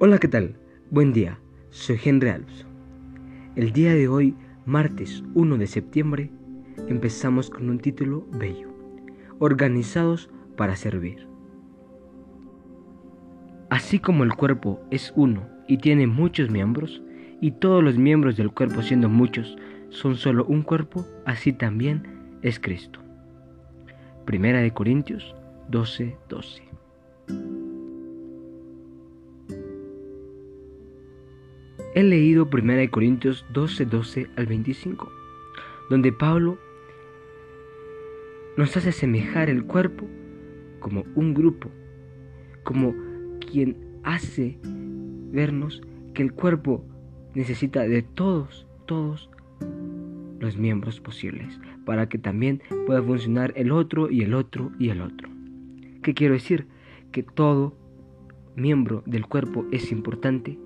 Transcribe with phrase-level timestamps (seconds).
[0.00, 0.56] Hola, ¿qué tal?
[0.90, 1.38] Buen día,
[1.70, 2.66] soy Henry Alves.
[3.54, 4.34] El día de hoy,
[4.66, 6.32] martes 1 de septiembre,
[6.88, 8.68] empezamos con un título bello,
[9.38, 11.28] Organizados para servir.
[13.70, 17.00] Así como el cuerpo es uno y tiene muchos miembros,
[17.40, 19.56] y todos los miembros del cuerpo siendo muchos
[19.90, 22.02] son solo un cuerpo, así también
[22.42, 22.98] es Cristo.
[24.24, 25.36] Primera de Corintios
[25.70, 26.16] 12:12.
[26.28, 27.63] 12.
[31.94, 35.12] He leído 1 Corintios 12, 12 al 25,
[35.88, 36.58] donde Pablo
[38.56, 40.08] nos hace semejar el cuerpo
[40.80, 41.70] como un grupo,
[42.64, 42.92] como
[43.38, 44.58] quien hace
[45.30, 45.82] vernos
[46.14, 46.84] que el cuerpo
[47.34, 49.30] necesita de todos, todos
[50.40, 55.00] los miembros posibles para que también pueda funcionar el otro y el otro y el
[55.00, 55.28] otro.
[56.02, 56.66] ¿Qué quiero decir?
[57.12, 57.76] Que todo
[58.56, 60.58] miembro del cuerpo es importante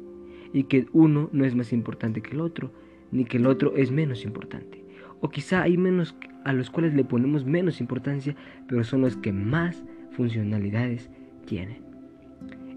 [0.53, 2.73] y que uno no es más importante que el otro,
[3.11, 4.85] ni que el otro es menos importante.
[5.21, 8.37] O quizá hay menos a los cuales le ponemos menos importancia,
[8.69, 9.83] pero son los que más
[10.13, 11.11] funcionalidades
[11.47, 11.83] tienen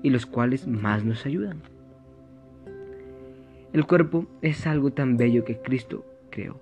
[0.03, 1.61] y los cuales más nos ayudan.
[3.73, 6.59] El cuerpo es algo tan bello que Cristo creó,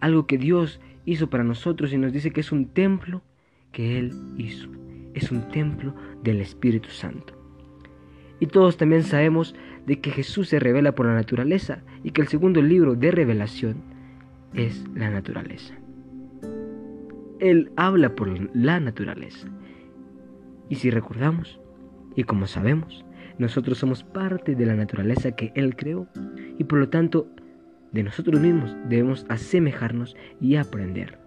[0.00, 3.22] algo que Dios hizo para nosotros y nos dice que es un templo
[3.72, 4.68] que Él hizo,
[5.14, 7.34] es un templo del Espíritu Santo.
[8.38, 9.54] Y todos también sabemos
[9.86, 13.76] de que Jesús se revela por la naturaleza y que el segundo libro de revelación
[14.54, 15.74] es la naturaleza.
[17.38, 19.48] Él habla por la naturaleza.
[20.68, 21.60] Y si recordamos,
[22.16, 23.04] y como sabemos,
[23.38, 26.08] nosotros somos parte de la naturaleza que Él creó
[26.58, 27.28] y por lo tanto
[27.92, 31.18] de nosotros mismos debemos asemejarnos y aprender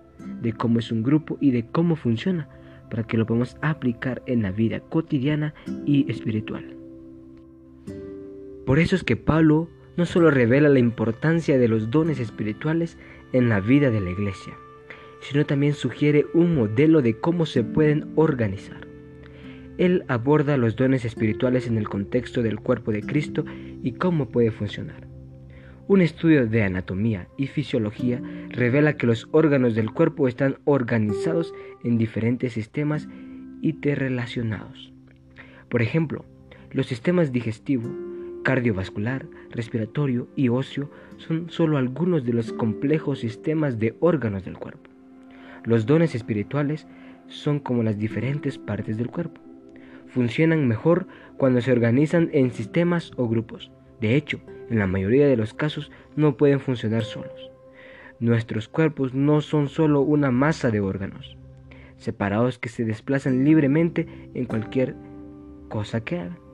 [0.41, 2.49] de cómo es un grupo y de cómo funciona
[2.89, 5.53] para que lo podamos aplicar en la vida cotidiana
[5.85, 6.78] y espiritual.
[8.69, 12.99] Por eso es que Pablo no solo revela la importancia de los dones espirituales
[13.33, 14.53] en la vida de la iglesia,
[15.21, 18.87] sino también sugiere un modelo de cómo se pueden organizar.
[19.79, 23.43] Él aborda los dones espirituales en el contexto del cuerpo de Cristo
[23.81, 25.07] y cómo puede funcionar.
[25.87, 31.97] Un estudio de anatomía y fisiología revela que los órganos del cuerpo están organizados en
[31.97, 33.07] diferentes sistemas
[33.63, 34.93] interrelacionados.
[35.69, 36.23] Por ejemplo,
[36.71, 37.89] los sistemas digestivo,
[38.43, 44.89] cardiovascular, respiratorio y óseo son solo algunos de los complejos sistemas de órganos del cuerpo.
[45.63, 46.87] Los dones espirituales
[47.27, 49.41] son como las diferentes partes del cuerpo.
[50.07, 51.07] Funcionan mejor
[51.37, 53.71] cuando se organizan en sistemas o grupos.
[54.01, 54.39] De hecho,
[54.69, 57.51] en la mayoría de los casos no pueden funcionar solos.
[58.19, 61.37] Nuestros cuerpos no son solo una masa de órganos,
[61.97, 64.95] separados que se desplazan libremente en cualquier
[65.69, 66.48] cosa que hagan.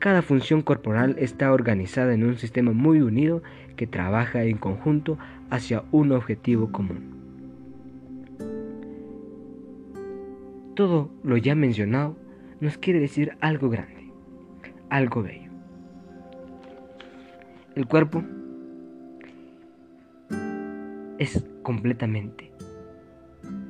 [0.00, 3.42] Cada función corporal está organizada en un sistema muy unido
[3.76, 5.18] que trabaja en conjunto
[5.50, 7.20] hacia un objetivo común.
[10.74, 12.16] Todo lo ya mencionado
[12.60, 14.10] nos quiere decir algo grande,
[14.88, 15.50] algo bello.
[17.74, 18.24] El cuerpo
[21.18, 22.50] es completamente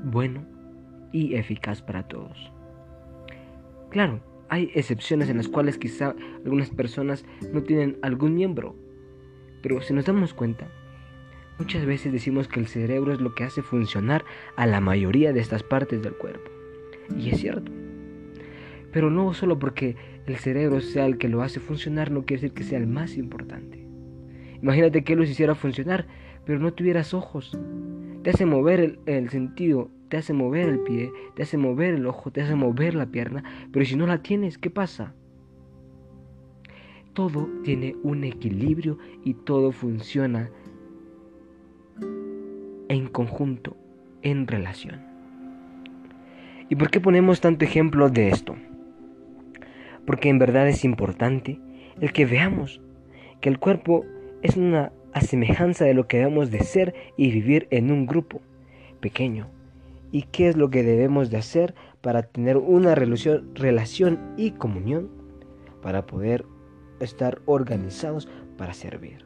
[0.04, 0.44] bueno
[1.10, 2.52] y eficaz para todos.
[3.88, 8.74] Claro, hay excepciones en las cuales quizá algunas personas no tienen algún miembro,
[9.62, 10.68] pero si nos damos cuenta,
[11.58, 14.24] muchas veces decimos que el cerebro es lo que hace funcionar
[14.56, 16.50] a la mayoría de estas partes del cuerpo.
[17.16, 17.70] Y es cierto.
[18.92, 19.94] Pero no solo porque
[20.26, 23.16] el cerebro sea el que lo hace funcionar, no quiere decir que sea el más
[23.16, 23.86] importante.
[24.60, 26.08] Imagínate que los hiciera funcionar,
[26.44, 27.56] pero no tuvieras ojos.
[28.24, 32.30] Te hace mover el sentido te hace mover el pie, te hace mover el ojo,
[32.30, 35.14] te hace mover la pierna, pero si no la tienes, ¿qué pasa?
[37.14, 40.50] Todo tiene un equilibrio y todo funciona
[42.88, 43.76] en conjunto,
[44.22, 45.00] en relación.
[46.68, 48.56] ¿Y por qué ponemos tanto ejemplo de esto?
[50.06, 51.60] Porque en verdad es importante
[52.00, 52.80] el que veamos
[53.40, 54.04] que el cuerpo
[54.42, 58.40] es una asemejanza de lo que debemos de ser y vivir en un grupo
[59.00, 59.48] pequeño,
[60.12, 65.08] y qué es lo que debemos de hacer para tener una relación, relación y comunión
[65.82, 66.44] para poder
[67.00, 69.24] estar organizados para servir.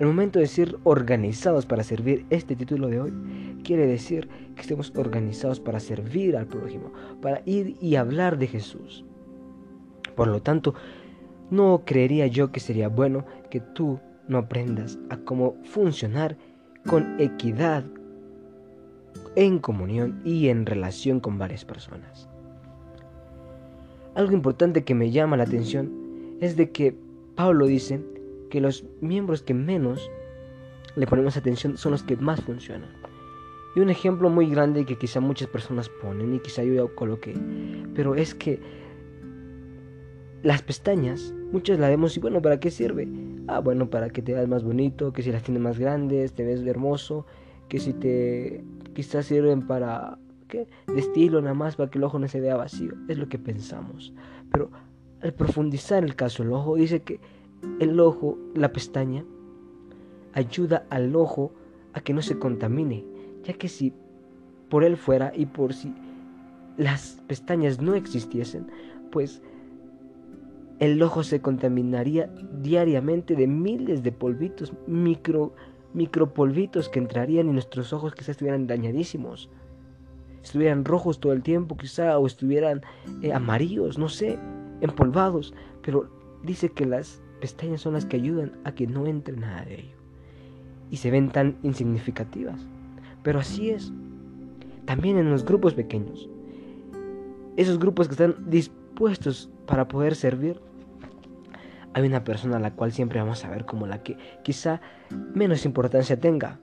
[0.00, 3.12] Al momento de decir organizados para servir este título de hoy,
[3.62, 9.04] quiere decir que estemos organizados para servir al prójimo, para ir y hablar de Jesús.
[10.16, 10.74] Por lo tanto,
[11.50, 16.36] no creería yo que sería bueno que tú no aprendas a cómo funcionar
[16.86, 17.84] con equidad,
[19.36, 22.28] en comunión y en relación con varias personas.
[24.14, 26.94] Algo importante que me llama la atención es de que
[27.34, 28.00] Pablo dice
[28.50, 30.10] que los miembros que menos
[30.96, 32.90] le ponemos atención son los que más funcionan.
[33.74, 37.34] Y un ejemplo muy grande que quizá muchas personas ponen y quizá yo ya coloqué,
[37.94, 38.60] pero es que
[40.42, 43.08] las pestañas, muchas las vemos y bueno, ¿para qué sirve?
[43.48, 46.44] Ah, bueno, para que te veas más bonito, que si las tienes más grandes, te
[46.44, 47.26] ves hermoso,
[47.68, 48.62] que si te
[48.94, 50.18] quizás sirven para
[50.48, 50.66] ¿qué?
[50.86, 53.38] de estilo nada más para que el ojo no se vea vacío, es lo que
[53.38, 54.12] pensamos.
[54.50, 54.70] Pero
[55.22, 57.20] al profundizar el caso, el ojo dice que
[57.80, 59.24] el ojo, la pestaña,
[60.34, 61.52] ayuda al ojo
[61.92, 63.04] a que no se contamine,
[63.44, 63.92] ya que si
[64.68, 65.94] por él fuera y por si
[66.76, 68.66] las pestañas no existiesen,
[69.10, 69.42] pues
[70.78, 72.26] el ojo se contaminaría
[72.60, 75.54] diariamente de miles de polvitos, micro,
[75.94, 79.50] micropolvitos que entrarían y nuestros ojos quizás estuvieran dañadísimos.
[80.42, 82.82] Estuvieran rojos todo el tiempo quizá o estuvieran
[83.22, 84.38] eh, amarillos, no sé,
[84.80, 85.54] empolvados.
[85.82, 86.08] Pero
[86.42, 89.96] dice que las pestañas son las que ayudan a que no entre nada de ello.
[90.90, 92.66] Y se ven tan insignificativas.
[93.22, 93.92] Pero así es.
[94.84, 96.28] También en los grupos pequeños.
[97.56, 100.60] Esos grupos que están dispuestos para poder servir
[101.94, 104.80] hay una persona a la cual siempre vamos a ver como la que quizá
[105.34, 106.58] menos importancia tenga.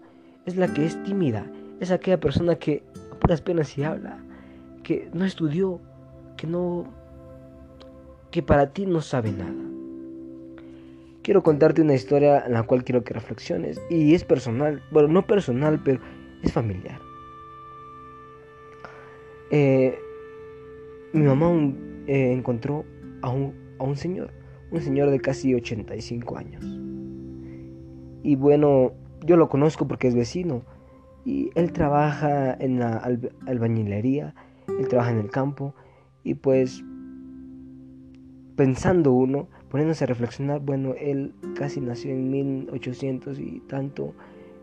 [0.45, 1.45] Es la que es tímida,
[1.79, 4.19] es aquella persona que a puras penas se habla,
[4.83, 5.79] que no estudió,
[6.37, 6.85] que no
[8.31, 9.53] que para ti no sabe nada.
[11.23, 15.27] Quiero contarte una historia en la cual quiero que reflexiones y es personal, bueno, no
[15.27, 15.99] personal, pero
[16.43, 16.99] es familiar.
[19.51, 19.99] Eh,
[21.13, 21.51] mi mamá
[22.07, 22.85] eh, encontró
[23.21, 24.38] a un, a un señor
[24.71, 26.65] un señor de casi 85 años.
[28.23, 28.93] Y bueno,
[29.25, 30.63] yo lo conozco porque es vecino
[31.25, 32.97] y él trabaja en la
[33.45, 34.35] albañilería,
[34.67, 35.73] él trabaja en el campo
[36.23, 36.83] y pues
[38.55, 44.13] pensando uno, poniéndose a reflexionar, bueno, él casi nació en 1800 y tanto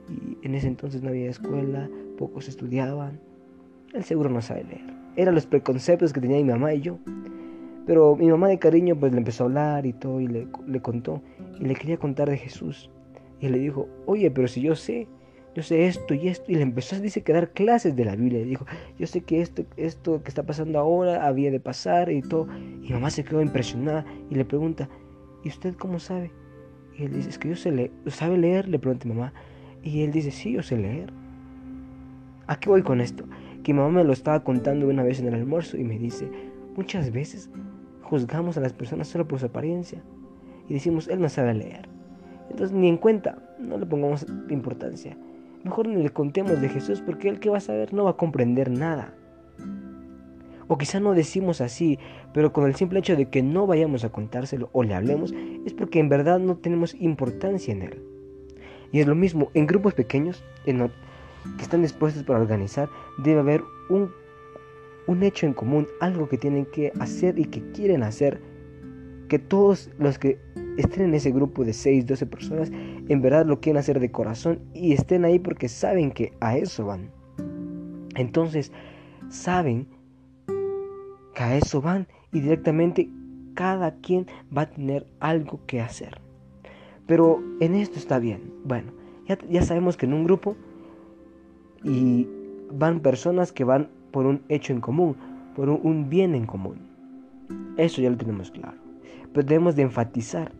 [0.08, 1.88] y en ese entonces no había escuela,
[2.18, 3.20] pocos estudiaban,
[3.92, 4.84] él seguro no sabe leer.
[5.16, 6.98] Eran los preconceptos que tenía mi mamá y yo.
[7.86, 10.80] Pero mi mamá de cariño pues le empezó a hablar y todo y le, le
[10.80, 11.22] contó
[11.60, 12.90] y le quería contar de Jesús.
[13.40, 15.06] Y le dijo, oye, pero si yo sé,
[15.54, 16.52] yo sé esto y esto.
[16.52, 18.40] Y le empezó, dice, que dar clases de la Biblia.
[18.40, 18.66] Le dijo,
[18.98, 22.46] yo sé que esto, esto que está pasando ahora había de pasar y todo.
[22.82, 24.88] Y mamá se quedó impresionada y le pregunta,
[25.44, 26.30] ¿y usted cómo sabe?
[26.98, 27.90] Y él dice, es que yo sé leer.
[28.08, 28.68] ¿Sabe leer?
[28.68, 29.32] Le pregunta mamá.
[29.82, 31.12] Y él dice, sí, yo sé leer.
[32.48, 33.24] ¿A qué voy con esto?
[33.62, 36.28] Que mi mamá me lo estaba contando una vez en el almuerzo y me dice,
[36.76, 37.50] muchas veces
[38.08, 40.00] juzgamos a las personas solo por su apariencia
[40.68, 41.88] y decimos, él no sabe leer.
[42.50, 45.16] Entonces ni en cuenta, no le pongamos importancia.
[45.64, 48.16] Mejor ni le contemos de Jesús porque él que va a saber no va a
[48.16, 49.14] comprender nada.
[50.68, 51.98] O quizá no decimos así,
[52.32, 55.32] pero con el simple hecho de que no vayamos a contárselo o le hablemos,
[55.64, 58.02] es porque en verdad no tenemos importancia en él.
[58.92, 60.90] Y es lo mismo, en grupos pequeños en
[61.56, 62.88] que están dispuestos para organizar,
[63.18, 64.10] debe haber un
[65.06, 68.40] un hecho en común, algo que tienen que hacer y que quieren hacer,
[69.28, 70.38] que todos los que
[70.76, 74.60] estén en ese grupo de 6, 12 personas, en verdad lo quieren hacer de corazón
[74.74, 77.10] y estén ahí porque saben que a eso van.
[78.14, 78.72] Entonces,
[79.28, 79.86] saben
[81.34, 83.10] que a eso van y directamente
[83.54, 86.20] cada quien va a tener algo que hacer.
[87.06, 88.52] Pero en esto está bien.
[88.64, 88.92] Bueno,
[89.26, 90.56] ya, ya sabemos que en un grupo
[91.84, 92.28] y
[92.72, 95.14] van personas que van por un hecho en común,
[95.54, 96.78] por un, bien en común.
[97.76, 98.78] Eso ya lo tenemos claro.
[99.34, 100.52] Pero debemos de enfatizar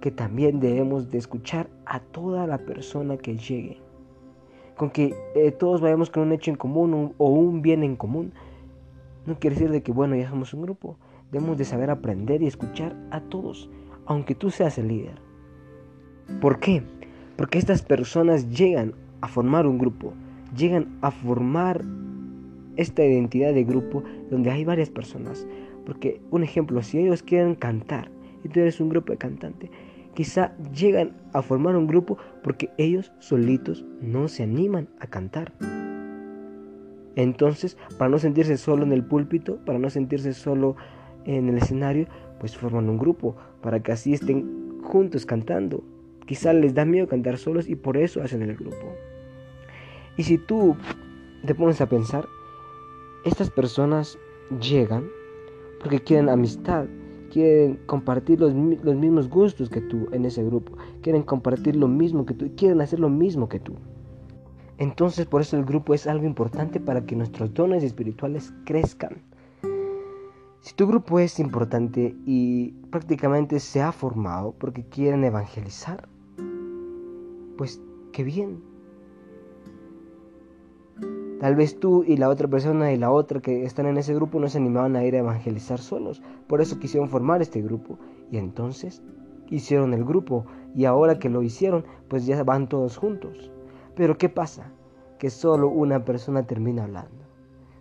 [0.00, 3.76] que también debemos de escuchar a toda la persona que llegue.
[4.74, 8.32] Con que eh, todos vayamos con un hecho en común o un bien en común,
[9.26, 10.96] no quiere decir de que, bueno, ya somos un grupo.
[11.30, 13.68] Debemos de saber aprender y escuchar a todos,
[14.06, 15.20] aunque tú seas el líder.
[16.40, 16.82] ¿Por qué?
[17.36, 20.14] Porque estas personas llegan a formar un grupo,
[20.56, 21.84] llegan a formar
[22.78, 25.46] esta identidad de grupo donde hay varias personas.
[25.84, 28.10] Porque un ejemplo, si ellos quieren cantar
[28.42, 29.70] y tú eres un grupo de cantantes,
[30.14, 35.52] quizá llegan a formar un grupo porque ellos solitos no se animan a cantar.
[37.16, 40.76] Entonces, para no sentirse solo en el púlpito, para no sentirse solo
[41.24, 42.06] en el escenario,
[42.38, 45.82] pues forman un grupo para que así estén juntos cantando.
[46.26, 48.94] Quizá les da miedo cantar solos y por eso hacen el grupo.
[50.16, 50.76] Y si tú
[51.44, 52.26] te pones a pensar,
[53.28, 54.18] estas personas
[54.60, 55.08] llegan
[55.80, 56.86] porque quieren amistad,
[57.30, 62.34] quieren compartir los, mismos gustos que tú en ese grupo, quieren compartir lo mismo que
[62.34, 63.74] tú, quieren hacer lo mismo que tú.
[64.78, 69.22] Entonces por eso el grupo es algo importante para que nuestros dones espirituales crezcan.
[70.60, 76.08] Si tu grupo es importante y prácticamente se ha formado porque quieren evangelizar,
[77.56, 77.80] pues
[78.12, 78.67] qué bien.
[81.40, 84.40] Tal vez tú y la otra persona y la otra que están en ese grupo
[84.40, 86.20] no se animaban a ir a evangelizar solos.
[86.48, 87.96] Por eso quisieron formar este grupo.
[88.32, 89.02] Y entonces
[89.48, 90.46] hicieron el grupo.
[90.74, 93.52] Y ahora que lo hicieron, pues ya van todos juntos.
[93.94, 94.72] Pero ¿qué pasa?
[95.20, 97.24] Que solo una persona termina hablando.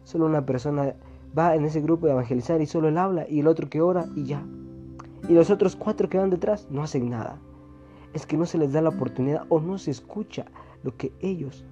[0.03, 0.95] Solo una persona
[1.37, 4.05] va en ese grupo de evangelizar y solo él habla y el otro que ora
[4.15, 4.45] y ya.
[5.27, 7.39] Y los otros cuatro que van detrás no hacen nada.
[8.13, 10.45] Es que no se les da la oportunidad o no se escucha
[10.83, 11.65] lo que ellos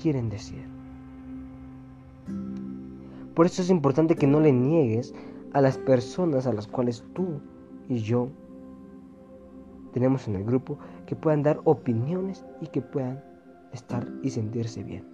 [0.00, 0.81] quieren decir.
[3.34, 5.14] Por eso es importante que no le niegues
[5.52, 7.40] a las personas a las cuales tú
[7.88, 8.28] y yo
[9.92, 13.22] tenemos en el grupo que puedan dar opiniones y que puedan
[13.72, 15.04] estar y sentirse bien.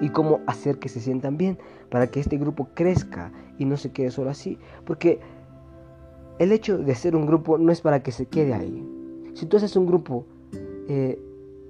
[0.00, 1.58] Y cómo hacer que se sientan bien
[1.90, 4.58] para que este grupo crezca y no se quede solo así.
[4.84, 5.20] Porque
[6.38, 8.86] el hecho de ser un grupo no es para que se quede ahí.
[9.34, 10.26] Si tú haces un grupo,
[10.88, 11.18] eh,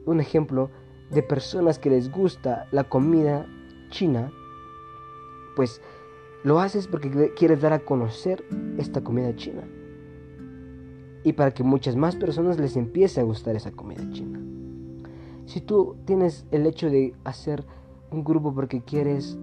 [0.05, 0.71] un ejemplo
[1.11, 3.47] de personas que les gusta la comida
[3.91, 4.33] china,
[5.57, 5.81] pues
[6.45, 8.45] lo haces porque quieres dar a conocer
[8.79, 9.65] esta comida china.
[11.25, 14.41] Y para que muchas más personas les empiece a gustar esa comida china.
[15.47, 17.65] Si tú tienes el hecho de hacer
[18.13, 19.37] un grupo porque quieres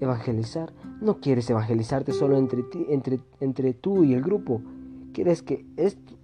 [0.00, 4.60] evangelizar, no quieres evangelizarte solo entre, entre, entre tú y el grupo.
[5.14, 5.64] Quieres que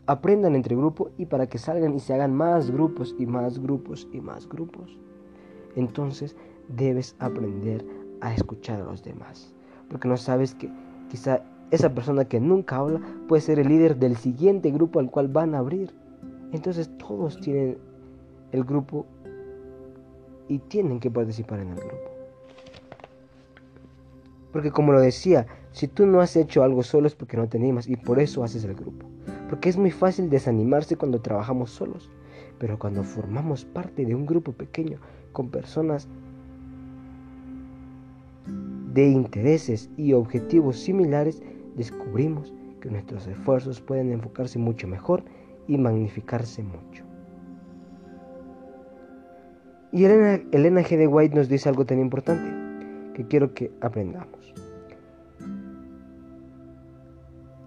[0.04, 4.08] aprendan entre grupo y para que salgan y se hagan más grupos y más grupos
[4.12, 4.98] y más grupos.
[5.74, 6.36] Entonces
[6.68, 7.84] debes aprender
[8.20, 9.52] a escuchar a los demás.
[9.88, 10.70] Porque no sabes que
[11.08, 15.28] quizá esa persona que nunca habla puede ser el líder del siguiente grupo al cual
[15.28, 15.92] van a abrir.
[16.52, 17.78] Entonces todos tienen
[18.52, 19.06] el grupo
[20.48, 22.18] y tienen que participar en el grupo.
[24.52, 27.58] Porque como lo decía, si tú no has hecho algo solo es porque no te
[27.58, 29.06] animas y por eso haces el grupo.
[29.48, 32.10] Porque es muy fácil desanimarse cuando trabajamos solos.
[32.58, 34.98] Pero cuando formamos parte de un grupo pequeño
[35.32, 36.08] con personas
[38.92, 41.42] de intereses y objetivos similares,
[41.76, 45.24] descubrimos que nuestros esfuerzos pueden enfocarse mucho mejor
[45.66, 47.04] y magnificarse mucho.
[49.90, 50.96] Y Elena, Elena G.
[50.96, 52.50] de White nos dice algo tan importante
[53.14, 54.54] que quiero que aprendamos.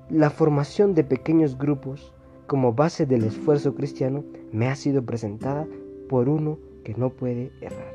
[0.09, 2.13] La formación de pequeños grupos
[2.47, 5.67] como base del esfuerzo cristiano me ha sido presentada
[6.09, 7.93] por uno que no puede errar.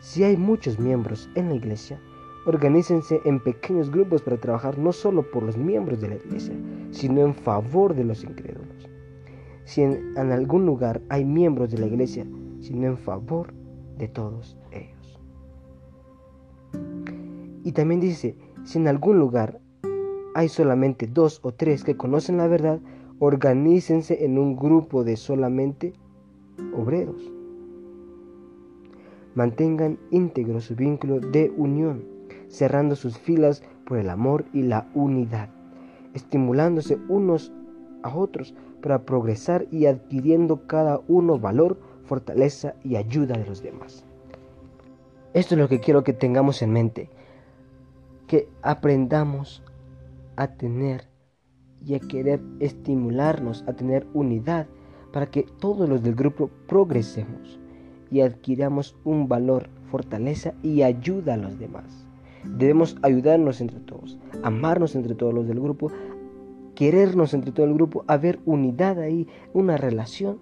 [0.00, 2.00] Si hay muchos miembros en la iglesia,
[2.44, 6.54] Organícense en pequeños grupos para trabajar no solo por los miembros de la iglesia,
[6.90, 8.90] sino en favor de los incrédulos.
[9.64, 12.26] Si en, algún lugar hay miembros de la iglesia,
[12.60, 13.54] sino en favor
[13.96, 15.20] de todos ellos.
[17.62, 19.60] Y también dice, si en algún lugar
[20.34, 22.80] hay solamente dos o tres que conocen la verdad,
[23.20, 25.92] organícense en un grupo de solamente
[26.76, 27.30] obreros.
[29.36, 32.11] Mantengan íntegro su vínculo de unión
[32.52, 35.48] cerrando sus filas por el amor y la unidad,
[36.14, 37.50] estimulándose unos
[38.02, 44.04] a otros para progresar y adquiriendo cada uno valor, fortaleza y ayuda de los demás.
[45.32, 47.08] Esto es lo que quiero que tengamos en mente,
[48.26, 49.62] que aprendamos
[50.36, 51.08] a tener
[51.84, 54.66] y a querer estimularnos a tener unidad
[55.12, 57.58] para que todos los del grupo progresemos
[58.10, 62.01] y adquiramos un valor, fortaleza y ayuda a los demás.
[62.44, 65.92] Debemos ayudarnos entre todos, amarnos entre todos los del grupo,
[66.74, 70.38] querernos entre todo el grupo, haber unidad ahí, una relación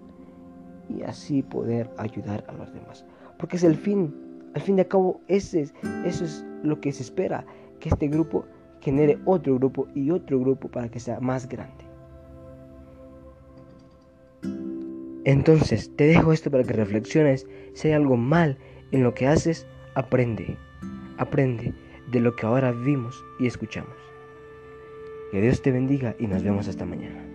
[0.89, 3.05] y así poder ayudar a los demás.
[3.37, 4.13] Porque es el fin,
[4.55, 5.73] al fin de cabo, ese es,
[6.05, 7.45] eso es lo que se espera,
[7.79, 8.45] que este grupo
[8.79, 11.85] genere otro grupo y otro grupo para que sea más grande.
[15.23, 17.47] Entonces, te dejo esto para que reflexiones.
[17.73, 18.57] Si hay algo mal
[18.91, 20.57] en lo que haces, aprende.
[21.19, 21.75] Aprende
[22.11, 23.95] de lo que ahora vimos y escuchamos.
[25.31, 27.30] Que Dios te bendiga y nos vemos hasta mañana.